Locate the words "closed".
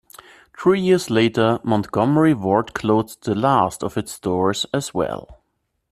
2.73-3.23